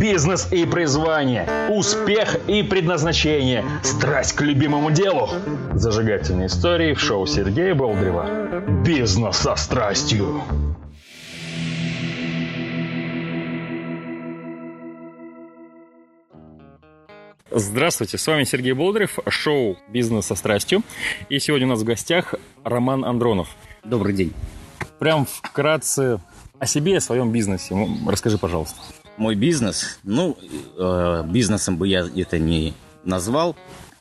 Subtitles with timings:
[0.00, 5.28] Бизнес и призвание, успех и предназначение, страсть к любимому делу.
[5.74, 8.62] Зажигательные истории в шоу Сергея Болдрева.
[8.82, 10.42] Бизнес со страстью.
[17.50, 20.82] Здравствуйте, с вами Сергей Болдырев, шоу «Бизнес со страстью».
[21.28, 23.54] И сегодня у нас в гостях Роман Андронов.
[23.84, 24.32] Добрый день.
[24.98, 26.20] Прям вкратце
[26.58, 27.76] о себе, о своем бизнесе.
[28.06, 28.80] Расскажи, пожалуйста.
[29.20, 30.38] Мой бизнес, ну,
[30.78, 32.72] э, бизнесом бы я это не
[33.04, 33.54] назвал.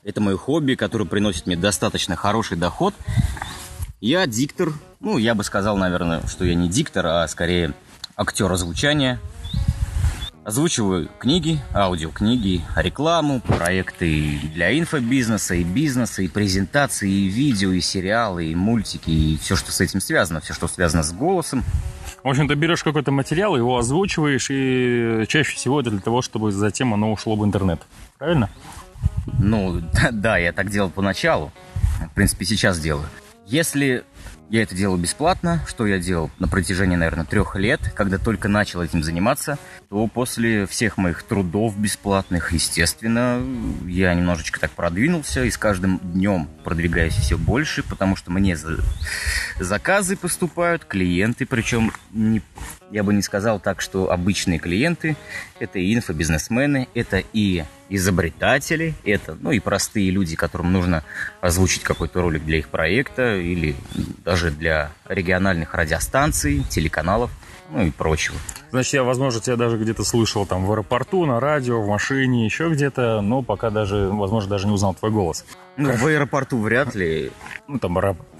[0.05, 2.93] Это мое хобби, которое приносит мне достаточно хороший доход.
[3.99, 7.73] Я диктор, ну, я бы сказал, наверное, что я не диктор, а скорее
[8.15, 9.19] актер озвучания–
[10.49, 18.45] Озвучиваю книги, аудиокниги, рекламу, проекты для инфобизнеса, и бизнеса, и презентации, и видео, и сериалы,
[18.45, 21.63] и мультики, и все, что с этим связано, все, что связано с голосом.
[22.23, 26.51] В общем, ты берешь какой-то материал, его озвучиваешь, и чаще всего это для того, чтобы
[26.51, 27.81] затем оно ушло в интернет.
[28.17, 28.49] Правильно?
[29.39, 31.51] Ну, да, я так делал поначалу.
[32.11, 33.07] В принципе, сейчас делаю.
[33.45, 34.03] Если
[34.49, 38.81] я это делал бесплатно, что я делал на протяжении, наверное, трех лет, когда только начал
[38.81, 39.57] этим заниматься,
[39.89, 43.41] то после всех моих трудов бесплатных, естественно,
[43.85, 48.57] я немножечко так продвинулся и с каждым днем продвигаюсь все больше, потому что мне
[49.59, 52.41] заказы поступают, клиенты, причем не,
[52.91, 55.15] я бы не сказал так, что обычные клиенты,
[55.59, 61.03] это и инфобизнесмены, это и изобретатели, это, ну и простые люди, которым нужно
[61.41, 63.75] озвучить какой-то ролик для их проекта или
[64.23, 67.31] даже для региональных радиостанций, телеканалов,
[67.71, 68.37] ну и прочего.
[68.71, 72.69] Значит, я, возможно, тебя даже где-то слышал там в аэропорту, на радио, в машине, еще
[72.69, 75.45] где-то, но пока даже, возможно, даже не узнал твой голос.
[75.77, 77.31] Ну, в аэропорту вряд ли.
[77.67, 77.97] Ну, там...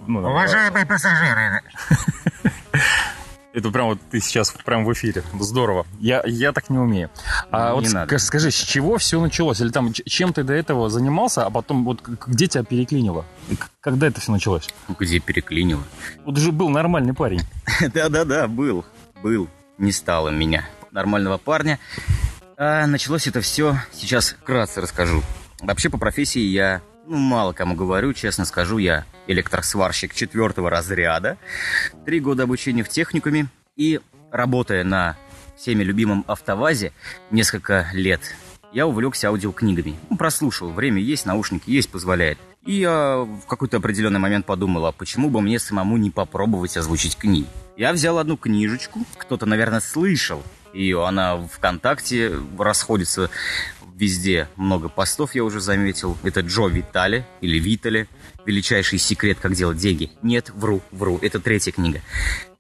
[0.08, 1.62] Ну, Уважаемые пассажиры,
[3.60, 5.24] это прям вот ты сейчас прям в эфире.
[5.40, 5.86] Здорово.
[6.00, 7.10] Я, я так не умею.
[7.52, 8.18] А не вот надо.
[8.18, 9.62] скажи, с чего все началось?
[9.62, 13.26] Или там чем ты до этого занимался, а потом вот где тебя переклинило?
[13.82, 14.70] Когда это все началось?
[15.00, 15.84] Где переклинило?
[16.26, 17.42] Вот же был нормальный парень.
[17.94, 18.86] Да-да-да, был.
[19.22, 19.48] Был.
[19.78, 20.68] Не стало меня.
[20.92, 21.80] Нормального парня.
[22.58, 25.24] А началось это все, сейчас вкратце расскажу.
[25.62, 31.38] Вообще по профессии я ну, мало кому говорю, честно скажу, я электросварщик четвертого разряда.
[32.06, 33.48] Три года обучения в техникуме
[33.78, 34.00] и
[34.32, 35.18] работая на
[35.56, 36.94] всеми любимом автовазе
[37.32, 38.22] несколько лет,
[38.72, 39.96] я увлекся аудиокнигами.
[40.10, 42.38] Ну, прослушал, время есть, наушники есть, позволяет.
[42.66, 47.18] И я в какой-то определенный момент подумал, а почему бы мне самому не попробовать озвучить
[47.18, 47.48] книги?
[47.78, 53.30] Я взял одну книжечку, кто-то, наверное, слышал ее, она ВКонтакте расходится
[54.00, 56.18] везде много постов, я уже заметил.
[56.24, 58.08] Это Джо Витали или Витали.
[58.46, 60.12] Величайший секрет, как делать деньги.
[60.24, 61.20] Нет, вру, вру.
[61.22, 62.02] Это третья книга.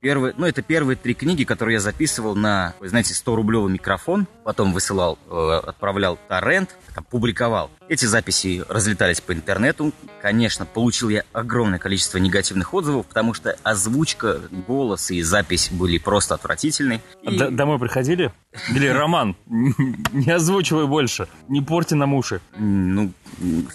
[0.01, 4.71] Первые, ну, это первые три книги, которые я записывал на, вы знаете, 100-рублевый микрофон, потом
[4.71, 7.69] высылал, э, отправлял торрент, там, публиковал.
[7.89, 9.91] Эти записи разлетались по интернету.
[10.21, 16.35] Конечно, получил я огромное количество негативных отзывов, потому что озвучка, голос и запись были просто
[16.35, 17.01] отвратительны.
[17.23, 17.37] И...
[17.37, 18.31] Д- домой приходили?
[18.73, 22.39] Или Роман, не озвучивай больше, не порти нам уши.
[22.57, 23.11] Ну,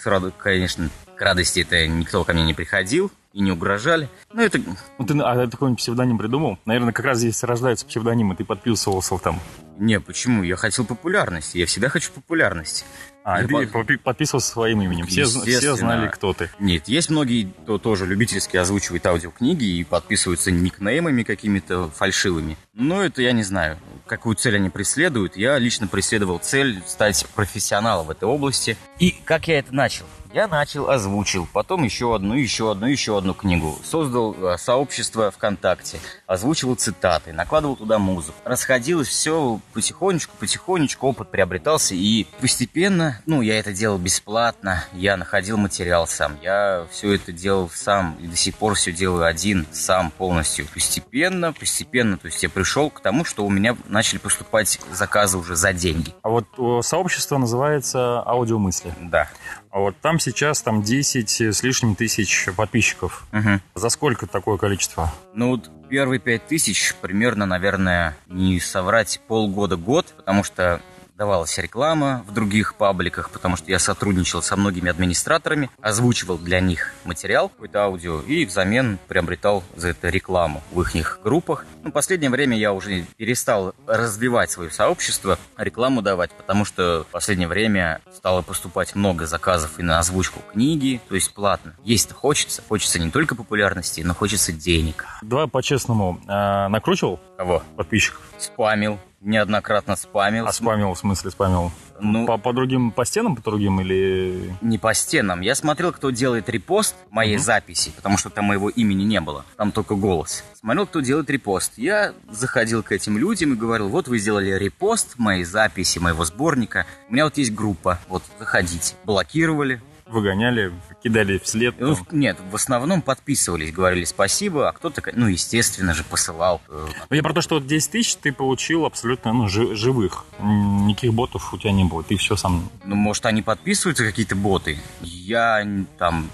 [0.01, 4.09] сразу, конечно, к радости это никто ко мне не приходил и не угрожали.
[4.33, 4.61] Ну, это...
[4.99, 6.57] Ну, ты а, какой-нибудь псевдоним придумал?
[6.65, 9.41] Наверное, как раз здесь рождаются псевдонимы, ты подписывался там.
[9.77, 10.45] Не, почему?
[10.45, 12.85] Я хотел популярности, я всегда хочу популярности.
[13.25, 14.03] А, и ты под...
[14.03, 16.49] подписывался своим именем, все, все знали, кто ты.
[16.61, 22.57] Нет, есть многие, кто тоже любительски озвучивает аудиокниги и подписываются никнеймами какими-то фальшивыми.
[22.73, 25.37] Но это я не знаю, какую цель они преследуют.
[25.37, 28.77] Я лично преследовал цель стать профессионалом в этой области.
[29.01, 30.05] И как я это начал?
[30.35, 33.79] Я начал, озвучил, потом еще одну, еще одну, еще одну книгу.
[33.85, 38.37] Создал э, сообщество ВКонтакте, озвучивал цитаты, накладывал туда музыку.
[38.45, 45.57] Расходилось все потихонечку, потихонечку, опыт приобретался, и постепенно, ну, я это делал бесплатно, я находил
[45.57, 50.11] материал сам, я все это делал сам, и до сих пор все делаю один, сам
[50.11, 50.67] полностью.
[50.67, 55.55] Постепенно, постепенно, то есть я пришел к тому, что у меня начали поступать заказы уже
[55.55, 56.13] за деньги.
[56.23, 56.47] А вот
[56.85, 58.93] сообщество называется «Аудиомысли».
[59.01, 59.29] Да.
[59.75, 63.27] А вот там сейчас там 10 с лишним тысяч подписчиков.
[63.33, 63.61] Угу.
[63.75, 65.13] За сколько такое количество?
[65.35, 70.81] Ну, вот первые 5 тысяч примерно, наверное, не соврать полгода-год, потому что
[71.17, 76.93] давалась реклама в других пабликах, потому что я сотрудничал со многими администраторами, озвучивал для них
[77.05, 81.67] материал, какой-то аудио, и взамен приобретал за это рекламу в их группах.
[81.83, 87.13] Ну, в последнее время я уже перестал развивать свое сообщество, рекламу давать, потому что в
[87.13, 91.77] последнее время стало поступать много заказов и на озвучку книги, то есть платно.
[91.85, 95.07] Есть-то хочется, хочется не только популярности, но хочется денег.
[95.23, 97.21] Давай по-честному, а, накручивал?
[97.37, 97.63] Кого?
[97.77, 98.23] Подписчиков.
[98.39, 100.47] Спамил, неоднократно спамил.
[100.47, 101.73] А спамил, в смысле спамил?
[102.01, 104.55] Ну, по, по другим, по стенам, по другим или...
[104.61, 105.41] Не по стенам.
[105.41, 107.41] Я смотрел, кто делает репост моей uh-huh.
[107.41, 109.45] записи, потому что там моего имени не было.
[109.57, 110.45] Там только голос.
[110.59, 111.73] Смотрел, кто делает репост.
[111.77, 116.87] Я заходил к этим людям и говорил, вот вы сделали репост моей записи, моего сборника.
[117.09, 118.95] У меня вот есть группа, вот заходите.
[119.05, 120.73] Блокировали, выгоняли,
[121.03, 121.75] кидали вслед?
[121.79, 126.61] Ну, нет, в основном подписывались, говорили спасибо, а кто-то, ну, естественно же, посылал.
[126.69, 130.25] Э, ну, я про то, что вот 10 тысяч ты получил абсолютно ну, живых.
[130.41, 132.71] Никаких ботов у тебя не было, ты все сам...
[132.85, 134.79] Ну, может, они подписываются, какие-то боты?
[135.01, 135.67] Я
[135.99, 136.31] там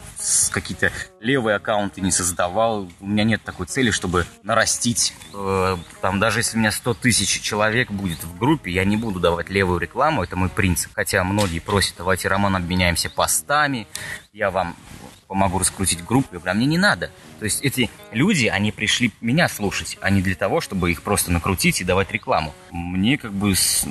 [0.52, 2.88] какие-то левые аккаунты не создавал.
[3.00, 5.14] У меня нет такой цели, чтобы нарастить.
[5.34, 9.20] Э, там, даже если у меня 100 тысяч человек будет в группе, я не буду
[9.20, 10.92] давать левую рекламу, это мой принцип.
[10.94, 13.86] Хотя многие просят, давайте, Роман, обменяемся постами,
[14.32, 14.76] я вам
[15.30, 16.28] помогу раскрутить группу.
[16.32, 17.12] Я говорю, а мне не надо.
[17.38, 21.30] То есть эти люди, они пришли меня слушать, а не для того, чтобы их просто
[21.30, 22.52] накрутить и давать рекламу.
[22.72, 23.54] Мне как бы...
[23.54, 23.86] С...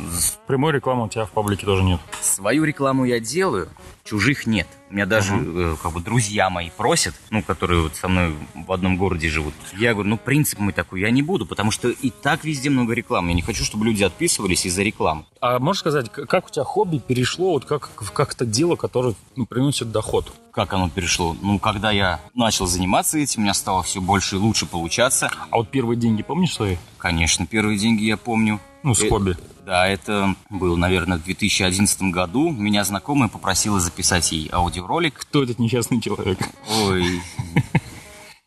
[0.47, 2.01] Прямой рекламы у тебя в паблике тоже нет.
[2.21, 3.69] Свою рекламу я делаю,
[4.09, 4.67] чужих нет.
[4.89, 5.73] У меня даже uh-huh.
[5.73, 9.53] э, как бы друзья мои просят, ну, которые вот со мной в одном городе живут.
[9.77, 12.93] Я говорю, ну, принцип мы такой, я не буду, потому что и так везде много
[12.93, 13.29] рекламы.
[13.29, 15.25] Я не хочу, чтобы люди отписывались из-за рекламы.
[15.41, 19.45] А можешь сказать, как у тебя хобби перешло вот как, в как-то дело, которое ну,
[19.45, 20.33] приносит доход?
[20.51, 21.37] Как оно перешло?
[21.39, 25.29] Ну, когда я начал заниматься этим, у меня стало все больше и лучше получаться.
[25.51, 26.77] А вот первые деньги помнишь свои?
[26.97, 28.59] Конечно, первые деньги я помню.
[28.81, 29.37] Ну, с э, хобби.
[29.69, 32.49] Да, это был, наверное, в 2011 году.
[32.49, 35.13] Меня знакомая попросила записать ей аудиоролик.
[35.13, 36.39] Кто этот несчастный человек?
[36.81, 37.21] Ой,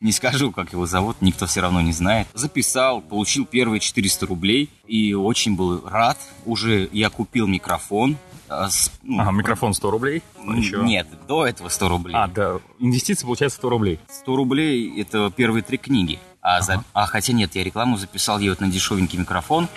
[0.01, 2.27] не скажу, как его зовут, никто все равно не знает.
[2.35, 6.19] Записал, получил первые 400 рублей и очень был рад.
[6.45, 8.17] Уже я купил микрофон.
[8.49, 8.69] А,
[9.05, 10.25] ну, ага, микрофон 100 рублей?
[10.57, 10.79] Еще?
[10.79, 12.17] Нет, до этого 100 рублей.
[12.17, 14.01] А, да, инвестиции получается 100 рублей.
[14.09, 16.19] 100 рублей– это первые три книги.
[16.43, 16.65] А, ага.
[16.65, 16.85] за...
[16.93, 19.69] а хотя нет, я рекламу записал ей вот на дешевенький микрофон.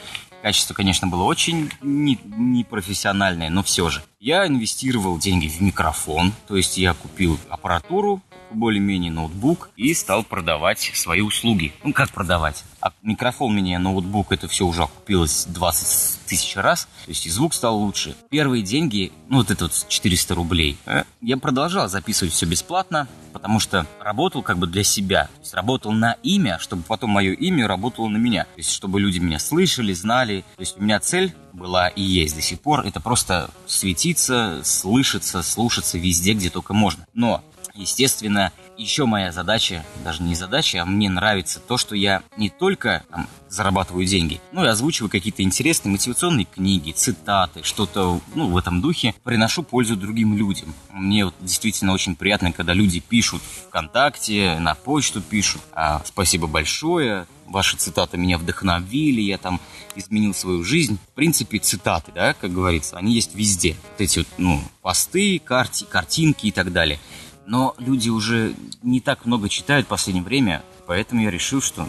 [0.45, 4.03] Качество, конечно, было очень непрофессиональное, не но все же.
[4.25, 10.79] Я инвестировал деньги в микрофон, то есть я купил аппаратуру, более-менее ноутбук и стал продавать
[10.95, 11.73] свои услуги.
[11.83, 12.63] Ну, как продавать?
[12.81, 16.85] А микрофон мне, ноутбук, это все уже окупилось 20 тысяч раз.
[17.05, 18.15] То есть и звук стал лучше.
[18.31, 23.59] Первые деньги, ну вот это вот 400 рублей, э, я продолжал записывать все бесплатно, потому
[23.59, 25.25] что работал как бы для себя.
[25.25, 28.45] То есть работал на имя, чтобы потом мое имя работало на меня.
[28.45, 30.43] То есть чтобы люди меня слышали, знали.
[30.55, 35.41] То есть у меня цель была и есть до сих пор, это просто светиться, слышаться,
[35.41, 37.07] слушаться везде, где только можно.
[37.13, 37.43] Но
[37.75, 43.03] Естественно, еще моя задача, даже не задача, а мне нравится то, что я не только
[43.09, 48.81] там, зарабатываю деньги, но и озвучиваю какие-то интересные мотивационные книги, цитаты, что-то ну, в этом
[48.81, 50.73] духе, приношу пользу другим людям.
[50.91, 55.61] Мне вот действительно очень приятно, когда люди пишут ВКонтакте, на почту пишут.
[55.71, 59.61] А, спасибо большое, ваши цитаты меня вдохновили, я там
[59.95, 60.97] изменил свою жизнь.
[61.11, 63.75] В принципе, цитаты, да, как говорится, они есть везде.
[63.91, 66.99] Вот эти вот, ну, посты, карти, картинки и так далее
[67.45, 71.87] но люди уже не так много читают в последнее время, поэтому я решил, что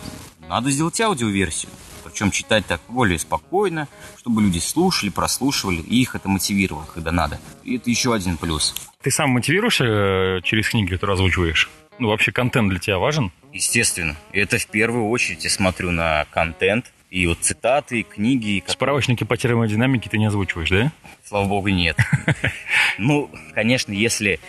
[0.48, 1.70] надо сделать аудиоверсию.
[2.04, 3.88] Причем читать так более спокойно,
[4.18, 7.40] чтобы люди слушали, прослушивали, и их это мотивировало, когда надо.
[7.64, 8.74] И это еще один плюс.
[9.02, 11.68] Ты сам мотивируешься э, через книги, которые озвучиваешь?
[11.98, 13.32] Ну, вообще контент для тебя важен?
[13.52, 14.16] Естественно.
[14.32, 18.62] Это в первую очередь я смотрю на контент, и вот цитаты, книги.
[18.66, 20.92] Справочники по термодинамике ты не озвучиваешь, да?
[21.24, 21.96] Слава богу, нет.
[22.98, 24.40] Ну, конечно, если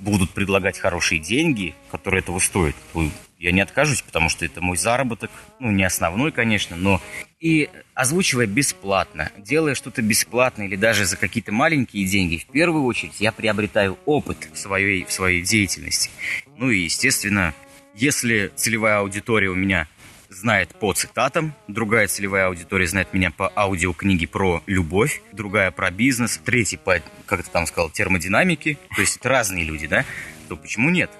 [0.00, 4.76] будут предлагать хорошие деньги, которые этого стоят, то я не откажусь, потому что это мой
[4.76, 5.30] заработок.
[5.60, 7.00] Ну, не основной, конечно, но
[7.38, 13.20] и озвучивая бесплатно, делая что-то бесплатно или даже за какие-то маленькие деньги, в первую очередь
[13.20, 16.10] я приобретаю опыт в своей, в своей деятельности.
[16.56, 17.54] Ну и, естественно,
[17.94, 19.88] если целевая аудитория у меня
[20.32, 26.40] знает по цитатам, другая целевая аудитория знает меня по аудиокниге про любовь, другая про бизнес,
[26.44, 28.78] третий по, как ты там сказал, термодинамике.
[28.94, 30.04] То есть это разные люди, да?
[30.48, 31.10] То почему нет?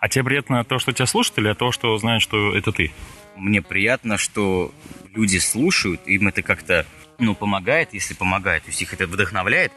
[0.00, 2.92] А тебе приятно то, что тебя слушают, или то, что знают, что это ты?
[3.36, 4.72] Мне приятно, что
[5.14, 6.86] люди слушают, им это как-то
[7.20, 9.72] ну, помогает, если помогает, то есть их это вдохновляет.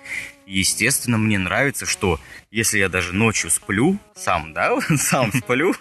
[0.45, 2.19] естественно, мне нравится, что
[2.51, 5.75] если я даже ночью сплю, сам, да, сам сплю,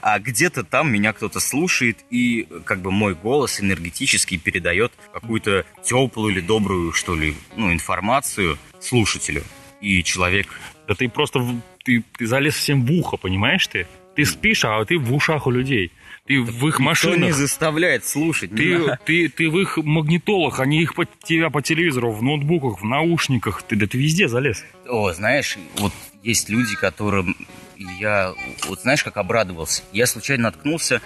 [0.00, 6.32] а где-то там меня кто-то слушает, и как бы мой голос энергетически передает какую-то теплую
[6.32, 9.44] или добрую, что ли, ну, информацию слушателю.
[9.80, 10.48] И человек...
[10.88, 11.40] Да ты просто,
[11.84, 13.86] ты, ты залез всем в ухо, понимаешь ты?
[14.16, 15.92] Ты спишь, а ты в ушах у людей.
[16.26, 17.18] Ты в их машинах.
[17.18, 18.50] Не заставляет слушать.
[18.54, 22.84] Ты, ты, ты в их магнитолах, они их по, тебя по телевизору, в ноутбуках, в
[22.84, 23.62] наушниках.
[23.62, 24.64] Ты, да ты везде залез.
[24.88, 27.36] О, знаешь, вот есть люди, которым
[27.76, 28.32] я,
[28.66, 29.82] вот знаешь, как обрадовался.
[29.92, 31.02] Я случайно наткнулся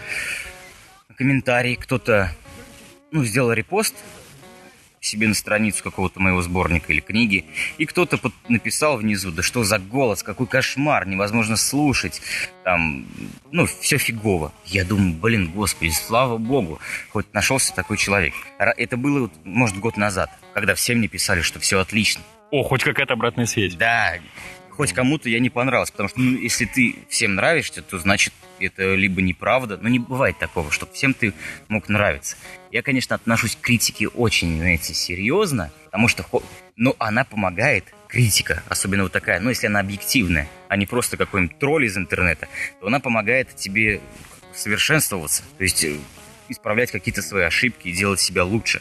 [1.09, 2.33] на комментарий, кто-то,
[3.11, 3.97] ну, сделал репост,
[5.01, 7.45] себе на страницу какого-то моего сборника или книги,
[7.79, 12.21] и кто-то написал внизу, да что за голос, какой кошмар, невозможно слушать,
[12.65, 13.07] там,
[13.53, 14.53] ну, все фигово.
[14.65, 18.35] Я думаю, блин, господи, слава богу, хоть нашелся такой человек.
[18.59, 22.23] Это было, может, год назад, когда все мне писали, что все отлично.
[22.51, 23.75] О, хоть какая-то обратная связь.
[23.75, 24.15] Да,
[24.79, 28.95] хоть кому-то я не понравился, потому что, ну, если ты всем нравишься, то значит это
[28.95, 31.35] либо неправда, но не бывает такого, чтобы всем ты
[31.67, 32.37] мог нравиться.
[32.71, 36.25] Я, конечно, отношусь к критике очень, знаете, серьезно, потому что,
[36.77, 41.59] ну, она помогает, критика, особенно вот такая, ну, если она объективная, а не просто какой-нибудь
[41.59, 42.47] тролль из интернета,
[42.81, 44.01] то она помогает тебе
[44.55, 45.97] совершенствоваться, то есть э,
[46.49, 48.81] исправлять какие-то свои ошибки и делать себя лучше.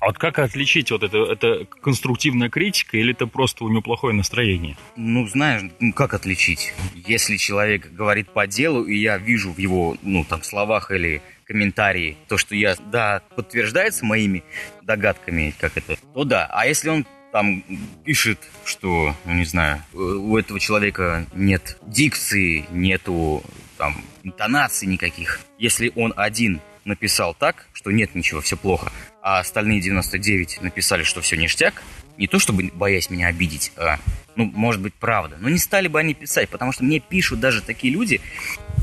[0.00, 4.14] А вот как отличить вот это, это конструктивная критика или это просто у него плохое
[4.14, 4.76] настроение?
[4.96, 6.72] Ну, знаешь, ну, как отличить?
[6.94, 12.16] Если человек говорит по делу, и я вижу в его, ну, там, словах или комментарии
[12.28, 14.44] то, что я, да, подтверждается моими
[14.82, 16.46] догадками, как это, то да.
[16.52, 17.64] А если он там
[18.04, 23.42] пишет, что, ну, не знаю, у этого человека нет дикции, нету
[23.76, 25.40] там интонаций никаких.
[25.58, 28.90] Если он один написал так, что нет ничего, все плохо,
[29.22, 31.82] а остальные 99 написали, что все ништяк,
[32.16, 33.98] не то чтобы боясь меня обидеть, а,
[34.34, 37.62] ну, может быть, правда, но не стали бы они писать, потому что мне пишут даже
[37.62, 38.20] такие люди,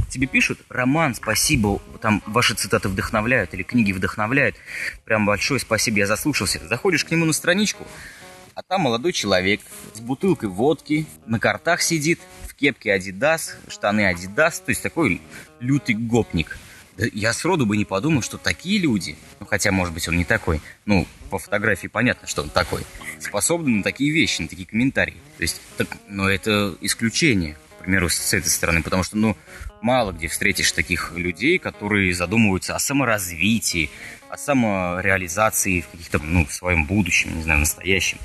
[0.10, 4.56] тебе пишут, Роман, спасибо, там ваши цитаты вдохновляют или книги вдохновляют,
[5.04, 6.66] прям большое спасибо, я заслушался.
[6.68, 7.86] Заходишь к нему на страничку,
[8.54, 9.60] а там молодой человек
[9.94, 15.22] с бутылкой водки, на картах сидит, в кепке Adidas, штаны Adidas, то есть такой
[15.60, 16.58] лютый гопник–
[16.98, 20.62] я сроду бы не подумал, что такие люди, ну хотя, может быть, он не такой,
[20.86, 22.84] ну, по фотографии понятно, что он такой,
[23.20, 25.18] способны на такие вещи, на такие комментарии.
[25.38, 29.38] То есть, так, но это исключение, к примеру, с этой стороны, потому что, ну,
[29.82, 33.90] мало где встретишь таких людей, которые задумываются о саморазвитии,
[34.30, 38.18] о самореализации в каких-то, ну, в своем будущем, не знаю, настоящем.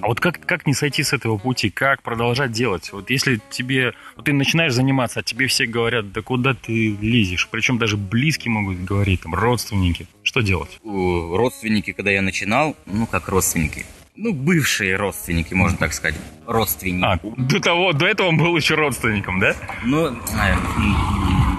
[0.00, 1.70] А вот как, как не сойти с этого пути?
[1.70, 2.92] Как продолжать делать?
[2.92, 3.94] Вот если тебе...
[4.16, 7.48] Вот ты начинаешь заниматься, а тебе все говорят, да куда ты лезешь?
[7.50, 10.06] Причем даже близкие могут говорить, там, родственники.
[10.22, 10.78] Что делать?
[10.84, 13.84] Родственники, когда я начинал, ну, как родственники,
[14.14, 16.20] ну, бывшие родственники, можно так сказать.
[16.46, 17.04] Родственники.
[17.04, 19.56] А, до того, до этого он был еще родственником, да?
[19.84, 20.14] Ну,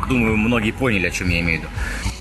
[0.07, 1.73] думаю, многие поняли, о чем я имею в виду.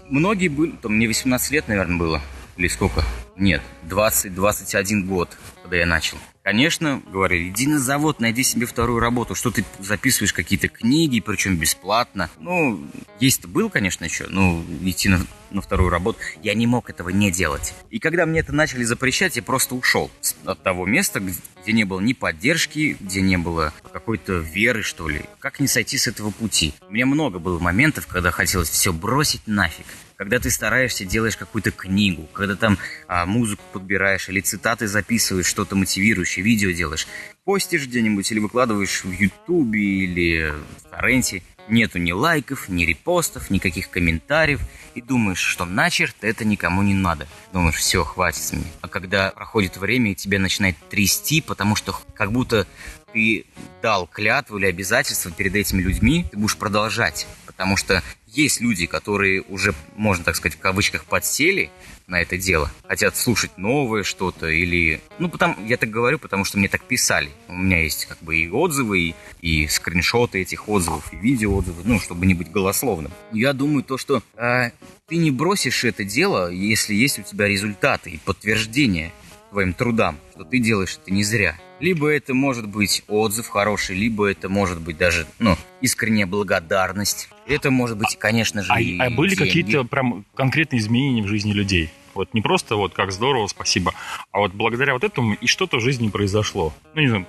[0.08, 2.22] Многие были, там, мне 18 лет, наверное, было,
[2.56, 3.04] или сколько?
[3.36, 6.18] Нет, 20-21 год, когда я начал.
[6.42, 11.56] Конечно, говорили, иди на завод, найди себе вторую работу, что ты записываешь какие-то книги, причем
[11.56, 12.30] бесплатно.
[12.40, 12.84] Ну,
[13.20, 17.30] есть был, конечно, еще, но идти на, на вторую работу, я не мог этого не
[17.30, 17.74] делать.
[17.90, 20.10] И когда мне это начали запрещать, я просто ушел
[20.44, 25.22] от того места, где не было ни поддержки, где не было какой-то веры, что ли.
[25.38, 26.74] Как не сойти с этого пути?
[26.88, 29.86] У меня много было моментов, когда хотелось все бросить нафиг
[30.22, 35.74] когда ты стараешься, делаешь какую-то книгу, когда там а, музыку подбираешь или цитаты записываешь, что-то
[35.74, 37.08] мотивирующее, видео делаешь,
[37.42, 43.90] постишь где-нибудь или выкладываешь в Ютубе или в Торренте, нету ни лайков, ни репостов, никаких
[43.90, 44.60] комментариев,
[44.94, 47.26] и думаешь, что начерт это никому не надо.
[47.52, 48.70] Думаешь, все, хватит с меня.
[48.80, 52.68] А когда проходит время и тебя начинает трясти, потому что как будто
[53.12, 53.44] ты
[53.82, 57.26] дал клятву или обязательство перед этими людьми, ты будешь продолжать.
[57.44, 61.70] Потому что есть люди, которые уже, можно так сказать, в кавычках подсели
[62.06, 65.00] на это дело, хотят слушать новое что-то или...
[65.18, 67.30] Ну, потому, я так говорю, потому что мне так писали.
[67.48, 72.00] У меня есть как бы и отзывы, и, и скриншоты этих отзывов, и видеоотзывы, ну,
[72.00, 73.12] чтобы не быть голословным.
[73.32, 74.70] Я думаю, то, что э,
[75.06, 79.12] ты не бросишь это дело, если есть у тебя результаты и подтверждение
[79.52, 81.56] твоим трудам, что ты делаешь это не зря.
[81.78, 87.28] Либо это может быть отзыв хороший, либо это может быть даже, ну, искренняя благодарность.
[87.46, 91.52] Это может быть, конечно же, а, и А были какие-то прям конкретные изменения в жизни
[91.52, 91.90] людей?
[92.14, 93.94] Вот не просто вот как здорово, спасибо,
[94.30, 96.72] а вот благодаря вот этому и что-то в жизни произошло.
[96.94, 97.26] Ну, не знаю,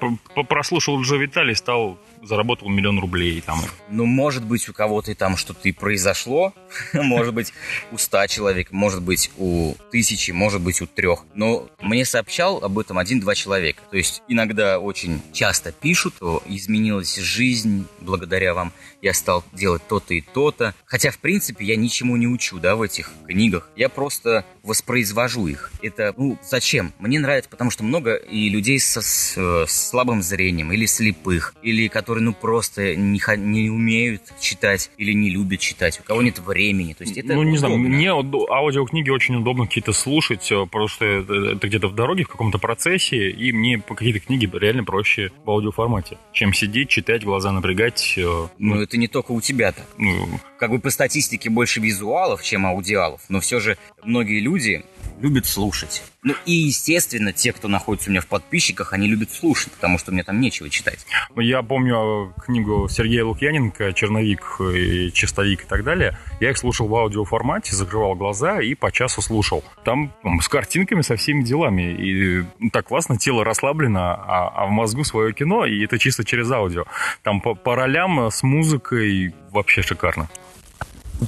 [0.48, 3.60] прослушал Джо Виталий, стал заработал миллион рублей там.
[3.90, 6.54] Ну, может быть, у кого-то там что-то и произошло,
[6.94, 7.54] может быть,
[7.92, 11.25] у ста человек, может быть, у тысячи, может быть, у трех.
[11.36, 13.84] Но мне сообщал об этом один-два человека.
[13.92, 18.72] То есть иногда очень часто пишут, изменилась жизнь благодаря вам,
[19.04, 20.74] я стал делать то-то и то-то.
[20.86, 23.70] Хотя, в принципе, я ничему не учу, да, в этих книгах.
[23.76, 25.72] Я просто воспроизвожу их.
[25.82, 26.94] Это, ну, зачем?
[27.00, 31.90] Мне нравится, потому что много и людей со, с, с слабым зрением, или слепых, или
[31.90, 36.94] которые ну, просто не, не умеют читать или не любят читать, у кого нет времени.
[36.94, 41.34] То есть это ну, не знаю, мне аудиокниги очень удобно какие-то слушать, э, просто это,
[41.34, 46.18] это где-то в дороге, в каком-то процессе, и мне какие-то книги реально проще в аудиоформате,
[46.32, 48.14] чем сидеть, читать, глаза напрягать.
[48.16, 49.88] Э, ну, ну это не только у тебя так.
[49.98, 54.86] Ну, как бы по статистике больше визуалов, чем аудиалов, но все же многие люди
[55.22, 56.03] любят слушать.
[56.24, 60.12] Ну и, естественно, те, кто находится у меня в подписчиках, они любят слушать, потому что
[60.12, 61.05] мне там нечего читать.
[61.36, 66.17] Я помню книгу Сергея Лукьяненко «Черновик» и «Чистовик» и так далее.
[66.39, 69.63] Я их слушал в аудиоформате, закрывал глаза и по часу слушал.
[69.84, 71.93] Там с картинками, со всеми делами.
[71.93, 76.50] И так классно, тело расслаблено, а, а в мозгу свое кино, и это чисто через
[76.51, 76.86] аудио.
[77.22, 80.29] Там по, по ролям с музыкой вообще шикарно.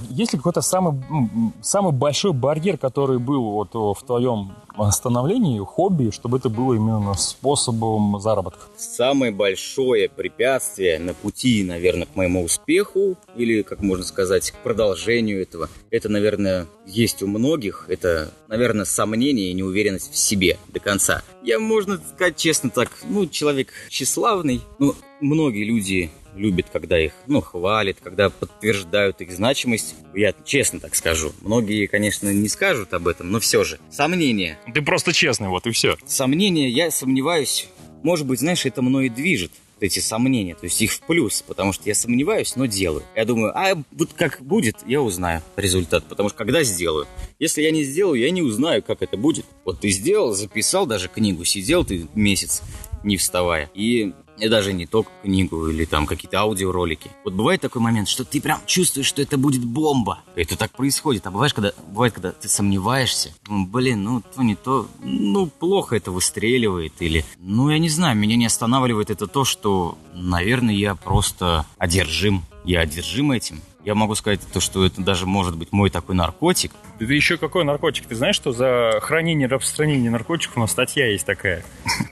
[0.09, 1.01] Есть ли какой-то самый,
[1.61, 4.53] самый большой барьер, который был вот в твоем
[4.91, 8.61] становлении, хобби, чтобы это было именно способом заработка?
[8.77, 15.41] Самое большое препятствие на пути, наверное, к моему успеху, или, как можно сказать, к продолжению
[15.41, 21.23] этого, это, наверное, есть у многих, это, наверное, сомнение и неуверенность в себе до конца.
[21.41, 27.41] Я, можно сказать честно так, ну, человек тщеславный, ну, многие люди любят, когда их, ну,
[27.41, 29.95] хвалят, когда подтверждают их значимость.
[30.13, 31.33] Я честно так скажу.
[31.41, 33.79] Многие, конечно, не скажут об этом, но все же.
[33.89, 34.59] Сомнения.
[34.73, 35.97] Ты просто честный, вот и все.
[36.05, 37.67] Сомнения, я сомневаюсь.
[38.03, 41.73] Может быть, знаешь, это мной и движет эти сомнения, то есть их в плюс, потому
[41.73, 43.03] что я сомневаюсь, но делаю.
[43.15, 47.07] Я думаю, а вот как будет, я узнаю результат, потому что когда сделаю.
[47.39, 49.45] Если я не сделаю, я не узнаю, как это будет.
[49.65, 52.61] Вот ты сделал, записал даже книгу, сидел ты месяц,
[53.03, 57.11] не вставая, и и даже не только книгу или там какие-то аудиоролики.
[57.23, 60.19] Вот бывает такой момент, что ты прям чувствуешь, что это будет бомба.
[60.35, 61.25] Это так происходит.
[61.27, 63.33] А бывает, когда, бывает, когда ты сомневаешься.
[63.47, 64.87] Блин, ну то не то.
[65.03, 66.93] Ну, плохо это выстреливает.
[66.99, 72.43] Или, ну, я не знаю, меня не останавливает это то, что, наверное, я просто одержим.
[72.63, 73.61] Я одержим этим.
[73.85, 76.71] Я могу сказать то, что это даже может быть мой такой наркотик.
[76.99, 78.07] Это еще какой наркотик?
[78.07, 81.63] Ты знаешь, что за хранение и распространение наркотиков у нас статья есть такая?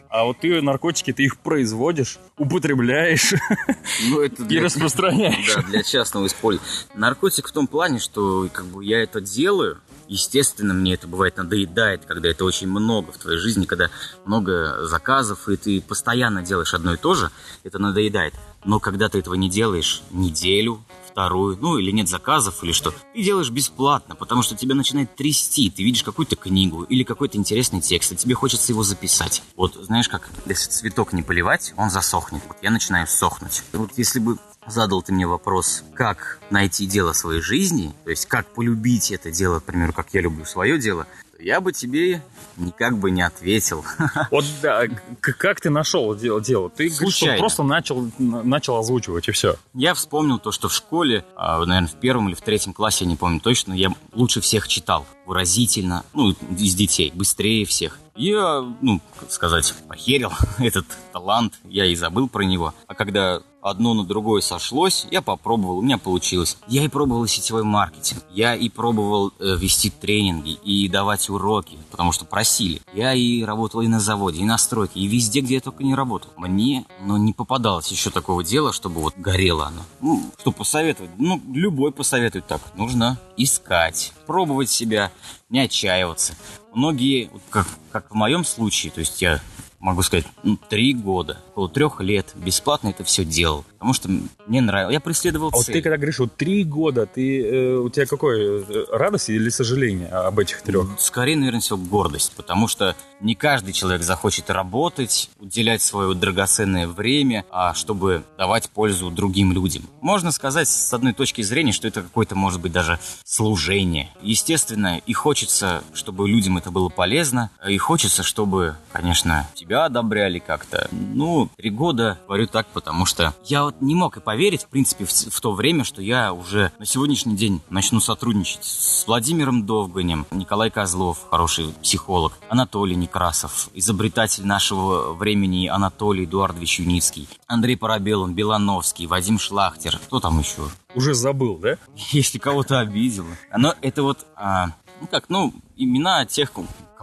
[0.07, 3.33] А вот ты наркотики, ты их производишь, употребляешь
[4.09, 5.55] ну, это для, и распространяешь.
[5.55, 6.71] Да, для частного использования.
[6.93, 12.05] Наркотик в том плане, что как бы я это делаю, Естественно, мне это бывает надоедает,
[12.05, 13.89] когда это очень много в твоей жизни, когда
[14.25, 17.31] много заказов, и ты постоянно делаешь одно и то же,
[17.63, 18.33] это надоедает.
[18.65, 20.83] Но когда ты этого не делаешь неделю,
[21.13, 22.91] вторую, ну или нет заказов, или что.
[22.91, 25.69] Ты делаешь бесплатно, потому что тебя начинает трясти.
[25.69, 29.43] Ты видишь какую-то книгу или какой-то интересный текст, и тебе хочется его записать.
[29.55, 32.41] Вот знаешь как, если цветок не поливать, он засохнет.
[32.47, 33.63] Вот я начинаю сохнуть.
[33.73, 38.47] Вот если бы задал ты мне вопрос, как найти дело своей жизни, то есть как
[38.53, 41.05] полюбить это дело, к примеру, как я люблю свое дело,
[41.43, 42.23] я бы тебе
[42.57, 43.83] никак бы не ответил.
[44.31, 44.83] Вот да,
[45.19, 46.41] как ты нашел дело?
[46.41, 46.69] дело?
[46.69, 47.37] Ты Случайно.
[47.37, 49.55] просто начал, начал озвучивать и все.
[49.73, 53.09] Я вспомнил то, что в школе, а, наверное, в первом или в третьем классе, я
[53.09, 55.05] не помню точно, я лучше всех читал.
[55.25, 57.99] Выразительно, ну, из детей, быстрее всех.
[58.15, 62.73] Я, ну, сказать, похерил этот талант, я и забыл про него.
[62.87, 66.57] А когда одно на другое сошлось, я попробовал, у меня получилось.
[66.67, 72.11] Я и пробовал сетевой маркетинг, я и пробовал э, вести тренинги и давать уроки, потому
[72.11, 72.81] что просили.
[72.93, 75.95] Я и работал и на заводе, и на стройке, и везде, где я только не
[75.95, 76.31] работал.
[76.37, 79.81] Мне, но не попадалось еще такого дела, чтобы вот горело оно.
[80.01, 81.11] Ну, что посоветовать?
[81.17, 82.61] Ну, любой посоветует так.
[82.75, 85.11] Нужно искать, пробовать себя,
[85.49, 86.35] не отчаиваться.
[86.73, 89.41] Многие, как, как в моем случае, то есть я
[89.83, 93.65] могу сказать, ну, три года, около трех лет бесплатно это все делал.
[93.83, 94.09] Потому что
[94.47, 94.93] мне нравилось.
[94.93, 95.57] Я преследовал а цель.
[95.57, 99.49] вот ты когда говоришь, вот три года, ты, э, у тебя какое, э, радость или
[99.49, 100.87] сожаление об этих трех?
[100.99, 102.31] Скорее, наверное, всего, гордость.
[102.33, 109.09] Потому что не каждый человек захочет работать, уделять свое драгоценное время, а чтобы давать пользу
[109.11, 109.83] другим людям.
[109.99, 114.09] Можно сказать с одной точки зрения, что это какое-то, может быть, даже служение.
[114.21, 120.87] Естественно, и хочется, чтобы людям это было полезно, и хочется, чтобы, конечно, тебя одобряли как-то.
[120.91, 125.05] Ну, три года, говорю так, потому что я вот не мог и поверить, в принципе,
[125.05, 130.25] в, в то время, что я уже на сегодняшний день начну сотрудничать с Владимиром Довганем,
[130.31, 139.07] Николай Козлов, хороший психолог, Анатолий Некрасов, изобретатель нашего времени Анатолий Эдуардович Юницкий, Андрей Парабелон, Белановский,
[139.07, 140.63] Вадим Шлахтер, кто там еще?
[140.95, 141.77] Уже забыл, да?
[142.11, 143.25] Если кого-то обидел.
[143.55, 144.67] Но это вот, а,
[145.01, 146.51] ну как, ну, имена тех,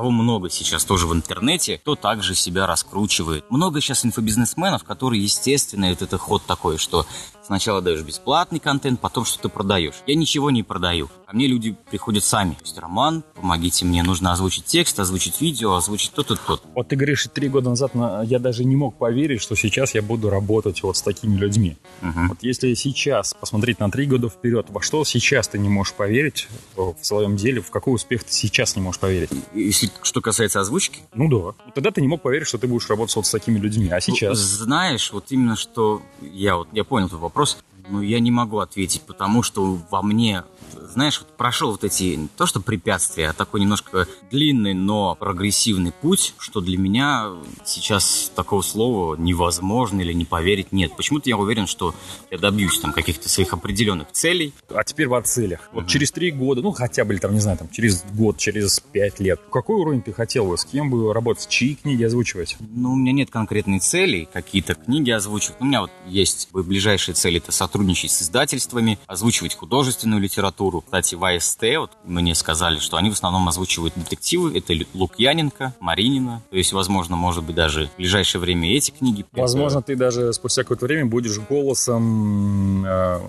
[0.01, 3.45] кого много сейчас тоже в интернете, кто также себя раскручивает.
[3.51, 7.05] Много сейчас инфобизнесменов, которые, естественно, это, это ход такой, что
[7.51, 9.97] Сначала даешь бесплатный контент, потом что-то продаешь.
[10.07, 11.11] Я ничего не продаю.
[11.27, 12.53] Ко мне люди приходят сами.
[12.53, 16.95] То есть, Роман, помогите мне, нужно озвучить текст, озвучить видео, озвучить то-то, то Вот ты
[16.95, 17.91] говоришь, три года назад
[18.25, 21.77] я даже не мог поверить, что сейчас я буду работать вот с такими людьми.
[22.03, 22.29] Угу.
[22.29, 26.47] Вот если сейчас посмотреть на три года вперед, во что сейчас ты не можешь поверить
[26.77, 29.31] в своем деле, в какой успех ты сейчас не можешь поверить?
[29.55, 31.01] Если что касается озвучки?
[31.15, 31.73] Ну да.
[31.75, 34.39] Тогда ты не мог поверить, что ты будешь работать вот с такими людьми, а сейчас?
[34.39, 37.57] Знаешь, вот именно что я вот я понял этот вопрос вопрос.
[37.91, 40.45] Ну, я не могу ответить, потому что во мне
[40.93, 45.93] знаешь, вот прошел вот эти, не то что препятствия, а такой немножко длинный, но прогрессивный
[45.93, 47.31] путь, что для меня
[47.65, 50.97] сейчас такого слова невозможно или не поверить нет.
[50.97, 51.95] Почему-то я уверен, что
[52.31, 54.53] я добьюсь там каких-то своих определенных целей.
[54.69, 55.69] А теперь о целях.
[55.73, 55.89] Вот mm-hmm.
[55.89, 59.41] через три года, ну хотя бы, там, не знаю, там через год, через пять лет,
[59.51, 62.57] какой уровень ты хотел бы, с кем бы работать, чьи книги озвучивать?
[62.61, 65.61] Ну, у меня нет конкретной цели, какие-то книги озвучивать.
[65.61, 71.25] У меня вот есть ближайшие цели, это сотрудничать с издательствами, озвучивать художественную литературу, кстати, в
[71.25, 74.57] АСТ вот мне сказали, что они в основном озвучивают детективы.
[74.59, 76.43] Это Лукьяненко, Маринина.
[76.51, 79.25] То есть, возможно, может быть, даже в ближайшее время эти книги.
[79.33, 83.21] Возможно, ты даже спустя какое-то время будешь голосом э,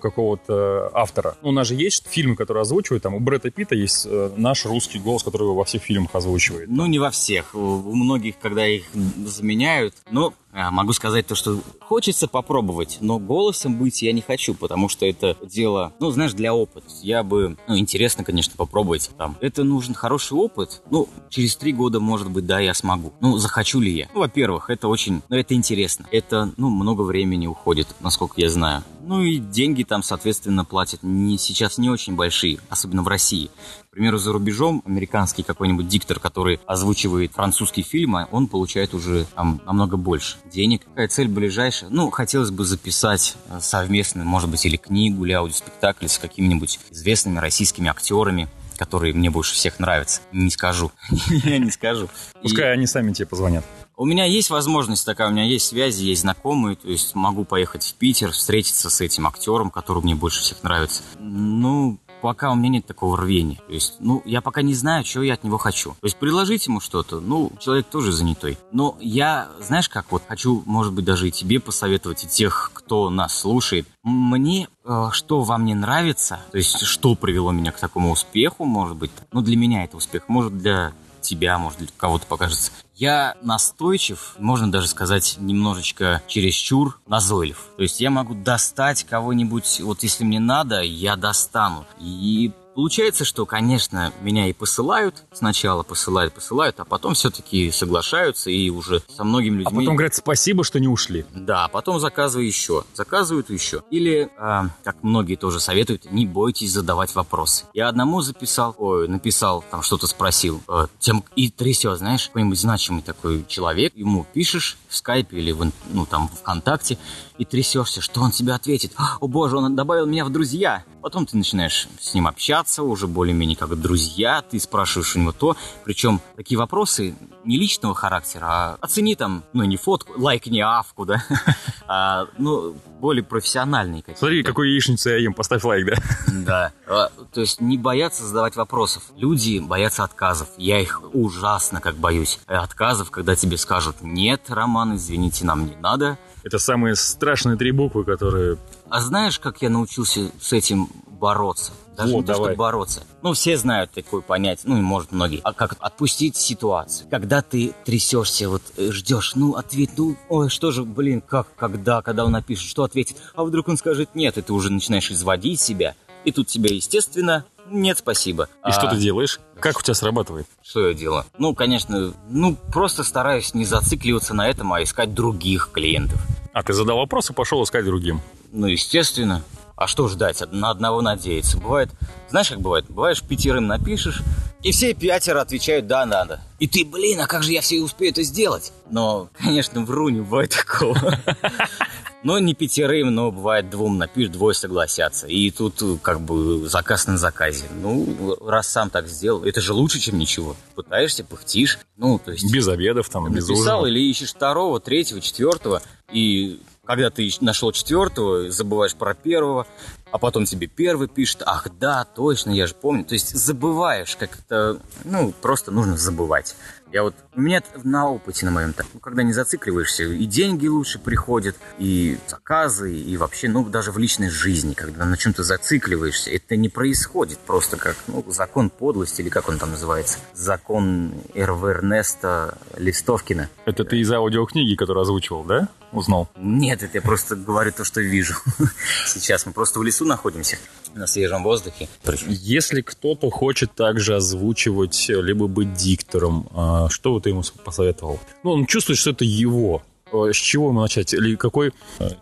[0.00, 1.36] какого-то автора.
[1.42, 3.04] Ну, у нас же есть фильмы, которые озвучивают.
[3.04, 6.68] Там у Брэда Питта есть э, наш русский голос, который во всех фильмах озвучивает.
[6.68, 7.54] Ну, не во всех.
[7.54, 8.84] У многих, когда их
[9.24, 9.94] заменяют.
[10.10, 15.06] Но могу сказать то, что хочется попробовать, но голосом быть я не хочу, потому что
[15.06, 16.86] это дело, ну, знаешь, для опыта.
[17.02, 19.36] Я бы, ну, интересно, конечно, попробовать там.
[19.40, 20.82] Это нужен хороший опыт.
[20.90, 23.12] Ну, через три года, может быть, да, я смогу.
[23.20, 24.08] Ну, захочу ли я?
[24.14, 26.06] Ну, во-первых, это очень, ну, это интересно.
[26.10, 28.84] Это, ну, много времени уходит, насколько я знаю.
[29.04, 33.50] Ну, и деньги там, соответственно, платят не, сейчас не очень большие, особенно в России.
[33.92, 39.98] Примеру, за рубежом американский какой-нибудь диктор, который озвучивает французские фильмы, он получает уже там, намного
[39.98, 40.82] больше денег.
[40.86, 41.90] Какая цель ближайшая?
[41.90, 47.38] Ну, хотелось бы записать э, совместно, может быть, или книгу, или аудиоспектакль с какими-нибудь известными
[47.38, 50.22] российскими актерами которые мне больше всех нравятся.
[50.32, 50.90] Не скажу.
[51.28, 52.08] Я не скажу.
[52.42, 53.64] Пускай они сами тебе позвонят.
[53.96, 57.84] У меня есть возможность такая, у меня есть связи, есть знакомые, то есть могу поехать
[57.84, 61.02] в Питер, встретиться с этим актером, который мне больше всех нравится.
[61.20, 63.60] Ну, пока у меня нет такого рвения.
[63.66, 65.90] То есть, ну, я пока не знаю, чего я от него хочу.
[65.90, 68.56] То есть, предложить ему что-то, ну, человек тоже занятой.
[68.70, 73.10] Но я, знаешь, как вот хочу, может быть, даже и тебе посоветовать, и тех, кто
[73.10, 73.86] нас слушает.
[74.02, 78.96] Мне э, что во мне нравится, то есть, что привело меня к такому успеху, может
[78.96, 79.10] быть.
[79.32, 82.72] Ну, для меня это успех, может, для тебя, может, для кого-то покажется.
[83.02, 87.58] Я настойчив, можно даже сказать, немножечко чересчур назойлив.
[87.76, 91.84] То есть я могу достать кого-нибудь, вот если мне надо, я достану.
[91.98, 98.70] И Получается, что, конечно, меня и посылают, сначала посылают, посылают, а потом все-таки соглашаются и
[98.70, 99.66] уже со многими людьми...
[99.66, 101.26] А потом говорят спасибо, что не ушли.
[101.34, 103.82] Да, потом заказываю еще, заказывают еще.
[103.90, 107.66] Или, э, как многие тоже советуют, не бойтесь задавать вопросы.
[107.74, 113.02] Я одному записал, ой, написал, там что-то спросил, э, тем и трясет, знаешь, какой-нибудь значимый
[113.02, 116.98] такой человек, ему пишешь в скайпе или в, ну, там, ВКонтакте,
[117.42, 118.92] и трясешься, что он тебе ответит.
[119.20, 120.84] О боже, он добавил меня в друзья.
[121.02, 125.56] Потом ты начинаешь с ним общаться, уже более-менее как друзья, ты спрашиваешь у него то.
[125.84, 131.24] Причем такие вопросы не личного характера, а оцени там, ну не фотку, лайкни авку, да,
[131.88, 134.20] а, ну более профессиональные какие-то.
[134.20, 135.96] Смотри, какой яичницу я ем, поставь лайк, да?
[136.32, 139.02] Да, а, то есть не бояться задавать вопросов.
[139.16, 140.48] Люди боятся отказов.
[140.56, 142.38] Я их ужасно как боюсь.
[142.46, 148.04] Отказов, когда тебе скажут, нет, Роман, извините, нам не надо, это самые страшные три буквы,
[148.04, 148.58] которые...
[148.88, 151.72] А знаешь, как я научился с этим бороться?
[151.96, 152.56] Даже вот, не то, давай.
[152.56, 153.02] бороться.
[153.22, 155.40] Ну, все знают такое понятие, ну, и может многие.
[155.44, 157.08] А как отпустить ситуацию?
[157.10, 162.00] Когда ты трясешься, вот э, ждешь, ну, ответ, ну, ой, что же, блин, как, когда,
[162.00, 163.18] когда он напишет, что ответит?
[163.34, 165.94] А вдруг он скажет нет, и ты уже начинаешь изводить себя.
[166.24, 168.44] И тут тебя, естественно, нет, спасибо.
[168.44, 168.72] И а...
[168.72, 169.40] что ты делаешь?
[169.62, 170.48] Как у тебя срабатывает?
[170.60, 171.24] Что я делаю?
[171.38, 176.20] Ну, конечно, ну, просто стараюсь не зацикливаться на этом, а искать других клиентов.
[176.52, 178.20] А ты задал вопрос и пошел искать другим?
[178.50, 179.44] Ну, естественно.
[179.76, 180.42] А что ждать?
[180.50, 181.58] На одного надеяться.
[181.58, 181.90] Бывает,
[182.28, 182.86] знаешь, как бывает?
[182.88, 184.22] Бываешь, пятерым напишешь,
[184.62, 186.40] и все пятеро отвечают «да, надо».
[186.58, 188.72] И ты, блин, а как же я все успею это сделать?
[188.90, 191.20] Но, конечно, вру, не бывает такого.
[192.22, 195.26] Но не пятерым, но бывает двум напишешь, двое согласятся.
[195.26, 197.64] И тут как бы заказ на заказе.
[197.80, 200.56] Ну, раз сам так сделал, это же лучше, чем ничего.
[200.74, 201.78] Пытаешься, пыхтишь.
[201.96, 202.52] Ну, то есть...
[202.52, 203.86] Без обедов там, без ужина.
[203.86, 205.82] или ищешь второго, третьего, четвертого.
[206.12, 209.66] И когда ты нашел четвертого, забываешь про первого,
[210.10, 213.04] а потом тебе первый пишет, ах да, точно, я же помню.
[213.04, 216.54] То есть забываешь, как это, ну, просто нужно забывать.
[216.92, 220.66] Я вот, у меня на опыте на моем так, ну, когда не зацикливаешься, и деньги
[220.66, 226.30] лучше приходят, и заказы, и вообще, ну, даже в личной жизни, когда на чем-то зацикливаешься,
[226.30, 231.64] это не происходит просто как, ну, закон подлости, или как он там называется, закон Р.В.
[231.66, 233.48] Эрнеста Листовкина.
[233.64, 235.68] Это ты из аудиокниги, которую озвучивал, да?
[235.92, 236.28] Узнал?
[236.36, 238.34] Нет, это я просто говорю то, что вижу.
[239.06, 240.58] Сейчас мы просто в лесу находимся
[240.94, 241.88] на свежем воздухе.
[242.26, 248.18] Если кто-то хочет также озвучивать, либо быть диктором, а, что бы ты ему посоветовал?
[248.42, 249.82] Ну, он чувствует, что это его.
[250.12, 251.14] с чего ему начать?
[251.14, 251.72] Или какой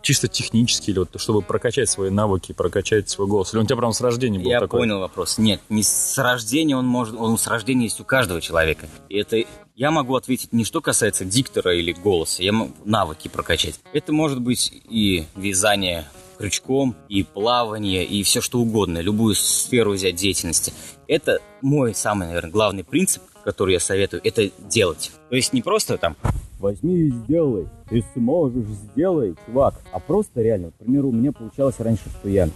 [0.01, 3.53] чисто технический, или вот, чтобы прокачать свои навыки, прокачать свой голос?
[3.53, 4.79] Или он у тебя прям с рождения был Я такой?
[4.81, 5.37] понял вопрос.
[5.37, 8.87] Нет, не с рождения он может, он с рождения есть у каждого человека.
[9.09, 9.43] И это
[9.75, 13.79] я могу ответить не что касается диктора или голоса, я могу навыки прокачать.
[13.93, 16.05] Это может быть и вязание
[16.37, 20.73] крючком, и плавание, и все что угодно, любую сферу взять деятельности.
[21.07, 25.11] Это мой самый, наверное, главный принцип, который я советую, это делать.
[25.29, 26.15] То есть не просто там
[26.59, 29.81] возьми и сделай, ты сможешь, сделай, чувак.
[29.91, 32.47] А просто реально, вот, к примеру, у меня получалось раньше, что я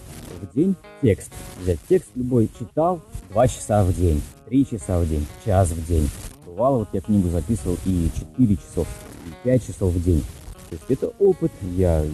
[0.41, 5.26] в день текст, взять текст любой, читал два часа в день, три часа в день,
[5.43, 6.10] час в день.
[6.45, 8.88] Бывало, вот я книгу записывал и 4 часов,
[9.26, 10.24] и 5 часов в день.
[10.69, 12.06] То есть это опыт, я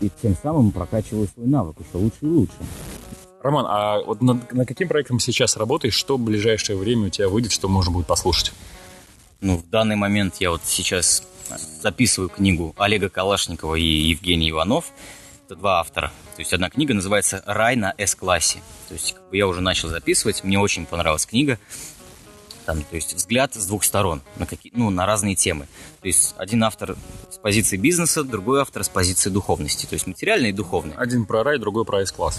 [0.00, 2.54] и тем самым прокачиваю свой навык еще лучше и лучше.
[3.42, 5.94] Роман, а вот над, над каким проектом сейчас работаешь?
[5.94, 8.52] Что в ближайшее время у тебя выйдет, что можно будет послушать?
[9.40, 11.22] Ну, в данный момент я вот сейчас
[11.80, 14.92] записываю книгу Олега Калашникова и Евгения Иванов.
[15.46, 16.12] Это два автора.
[16.36, 18.58] То есть одна книга называется «Рай на С-классе».
[18.88, 21.58] То есть как бы я уже начал записывать, мне очень понравилась книга.
[22.66, 25.66] Там, то есть взгляд с двух сторон на, какие, ну, на разные темы.
[26.02, 26.94] То есть один автор
[27.30, 29.86] с позиции бизнеса, другой автор с позиции духовности.
[29.86, 30.94] То есть материальный и духовный.
[30.96, 32.38] Один про рай, другой про С-класс.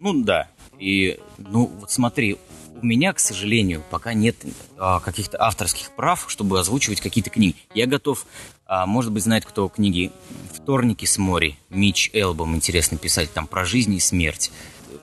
[0.00, 0.48] Ну да.
[0.78, 2.36] И, ну, вот смотри,
[2.80, 4.36] у меня, к сожалению, пока нет
[4.76, 7.56] а, каких-то авторских прав, чтобы озвучивать какие-то книги.
[7.74, 8.26] Я готов,
[8.66, 10.12] а, может быть, знает кто книги
[10.52, 14.50] «Вторники с моря», Мич Элбом интересно писать, там, про жизнь и смерть.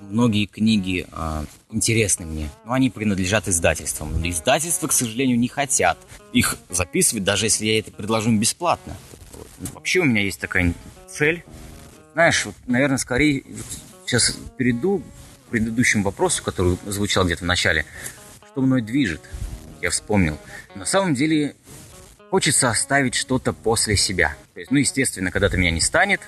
[0.02, 4.28] Многие книги а, интересны мне, но они принадлежат издательствам.
[4.28, 5.98] Издательства, к сожалению, не хотят
[6.32, 8.96] их записывать, даже если я это предложу им бесплатно.
[9.34, 9.48] Вот.
[9.74, 10.74] Вообще у меня есть такая
[11.10, 11.44] цель.
[12.14, 13.44] Знаешь, вот, наверное, скорее
[14.14, 15.02] сейчас перейду
[15.48, 17.86] к предыдущему вопросу, который звучал где-то в начале.
[18.52, 19.22] Что мной движет?
[19.82, 20.38] Я вспомнил.
[20.76, 21.56] На самом деле
[22.30, 24.36] хочется оставить что-то после себя.
[24.54, 26.22] То есть, ну, естественно, когда-то меня не станет,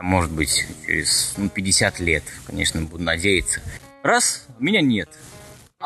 [0.00, 3.60] может быть, через ну, 50 лет, конечно, буду надеяться.
[4.04, 5.08] Раз, меня нет.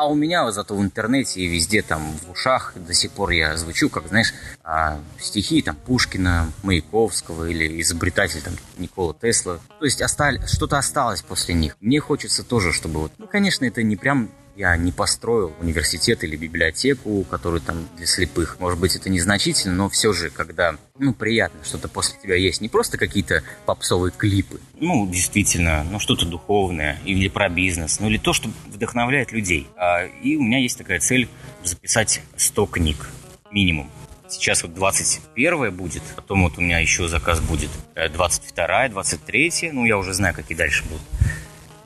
[0.01, 3.55] А у меня зато в интернете и везде там в ушах до сих пор я
[3.55, 4.33] звучу, как, знаешь,
[4.63, 9.59] а, стихи там Пушкина, Маяковского или изобретатель там Никола Тесла.
[9.77, 11.77] То есть остали, что-то осталось после них.
[11.81, 16.35] Мне хочется тоже, чтобы вот, ну, конечно, это не прям я не построил университет или
[16.35, 18.59] библиотеку, которую там для слепых.
[18.59, 22.61] Может быть, это незначительно, но все же, когда, ну, приятно, что-то после тебя есть.
[22.61, 24.59] Не просто какие-то попсовые клипы.
[24.79, 29.67] Ну, действительно, ну, что-то духовное или про бизнес, ну, или то, что вдохновляет людей.
[29.75, 31.27] А, и у меня есть такая цель
[31.63, 33.09] записать 100 книг
[33.51, 33.89] минимум.
[34.27, 39.97] Сейчас вот 21 будет, потом вот у меня еще заказ будет 22 23 ну, я
[39.97, 41.01] уже знаю, какие дальше будут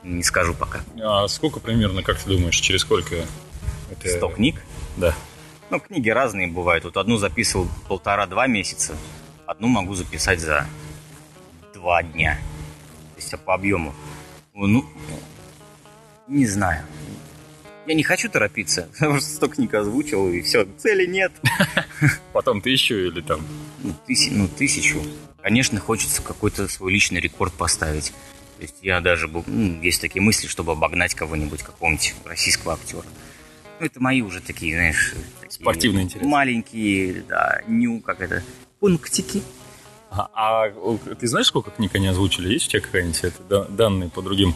[0.06, 0.80] не скажу пока.
[1.02, 3.26] А сколько примерно, как ты думаешь, через сколько?
[3.90, 4.08] Это...
[4.08, 4.62] 100 книг?
[4.96, 5.14] Да.
[5.70, 6.84] Ну, книги разные бывают.
[6.84, 8.96] Вот одну записывал полтора-два месяца,
[9.46, 10.66] одну могу записать за
[11.74, 12.38] два дня.
[13.14, 13.94] То есть по объему.
[14.54, 14.84] Ну,
[16.28, 16.84] не знаю.
[17.86, 21.32] Я не хочу торопиться, потому что 100 книг озвучил, и все, цели нет.
[22.32, 23.40] Потом тысячу или там?
[23.82, 25.02] Ну, тысяч, ну, тысячу.
[25.42, 28.12] Конечно, хочется какой-то свой личный рекорд поставить.
[28.56, 33.04] То есть я даже, ну, есть такие мысли, чтобы обогнать кого-нибудь, какого-нибудь российского актера.
[33.78, 35.14] Ну, это мои уже такие, знаешь...
[35.40, 36.26] Такие Спортивные интересы.
[36.26, 38.42] Маленькие, да, ню, как это,
[38.80, 39.42] пунктики.
[40.10, 40.70] А, а
[41.20, 42.52] ты знаешь, сколько книг они озвучили?
[42.52, 44.54] Есть у тебя какая-нибудь данные по другим?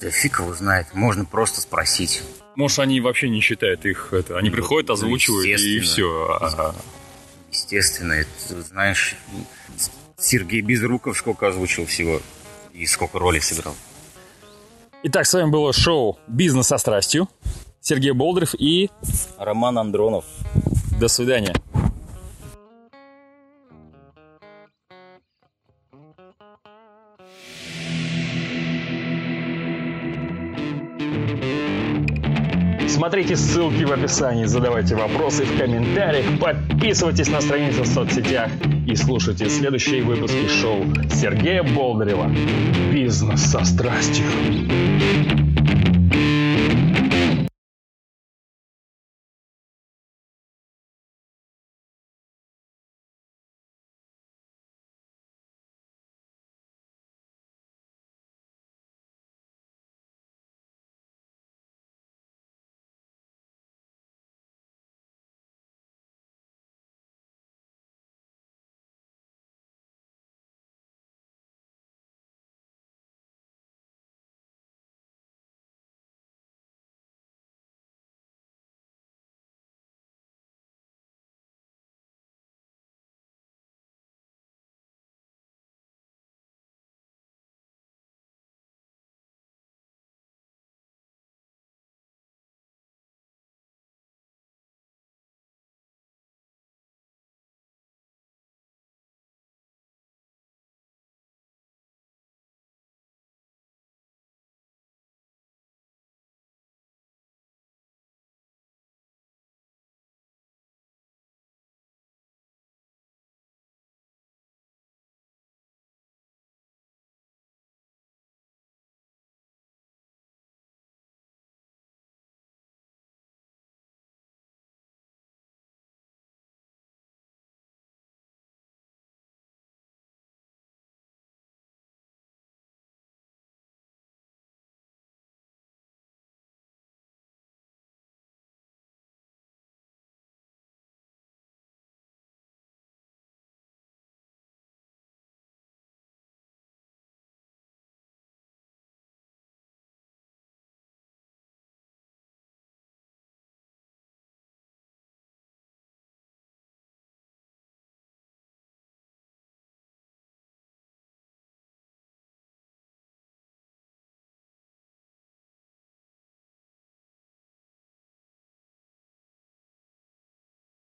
[0.00, 2.22] Да фиг его знает, можно просто спросить.
[2.54, 6.38] Может, они вообще не считают их, это, они ну, приходят, озвучивают и все.
[6.40, 6.74] Ага.
[7.52, 9.16] Естественно, это, знаешь,
[10.18, 12.22] Сергей Безруков сколько озвучил всего
[12.76, 13.74] и сколько ролей сыграл.
[15.02, 17.28] Итак, с вами было шоу «Бизнес со страстью».
[17.80, 18.90] Сергей Болдырев и...
[19.38, 20.24] Роман Андронов.
[20.98, 21.54] До свидания.
[32.96, 38.50] Смотрите ссылки в описании, задавайте вопросы в комментариях, подписывайтесь на страницу в соцсетях
[38.86, 40.82] и слушайте следующие выпуски шоу
[41.12, 42.30] Сергея Болдырева
[42.90, 44.24] «Бизнес со страстью».